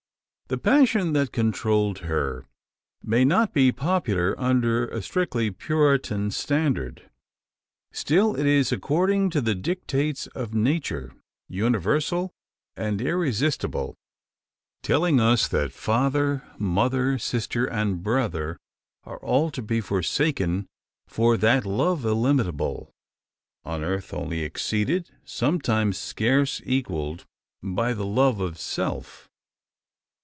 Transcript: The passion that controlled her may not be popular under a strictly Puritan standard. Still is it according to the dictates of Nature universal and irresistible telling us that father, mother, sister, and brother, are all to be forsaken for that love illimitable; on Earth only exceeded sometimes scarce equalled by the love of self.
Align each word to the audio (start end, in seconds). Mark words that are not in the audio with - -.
The 0.47 0.57
passion 0.57 1.13
that 1.13 1.31
controlled 1.31 1.99
her 1.99 2.45
may 3.01 3.23
not 3.23 3.53
be 3.53 3.71
popular 3.71 4.37
under 4.37 4.85
a 4.89 5.01
strictly 5.01 5.49
Puritan 5.49 6.29
standard. 6.29 7.09
Still 7.93 8.35
is 8.35 8.69
it 8.69 8.75
according 8.75 9.29
to 9.29 9.39
the 9.39 9.55
dictates 9.55 10.27
of 10.27 10.53
Nature 10.53 11.13
universal 11.47 12.33
and 12.75 12.99
irresistible 12.99 13.95
telling 14.83 15.21
us 15.21 15.47
that 15.47 15.71
father, 15.71 16.43
mother, 16.57 17.17
sister, 17.17 17.65
and 17.65 18.03
brother, 18.03 18.57
are 19.05 19.19
all 19.19 19.51
to 19.51 19.61
be 19.61 19.79
forsaken 19.79 20.67
for 21.07 21.37
that 21.37 21.65
love 21.65 22.03
illimitable; 22.05 22.91
on 23.63 23.85
Earth 23.85 24.13
only 24.13 24.41
exceeded 24.41 25.11
sometimes 25.23 25.97
scarce 25.97 26.61
equalled 26.65 27.25
by 27.63 27.93
the 27.93 28.05
love 28.05 28.41
of 28.41 28.59
self. 28.59 29.29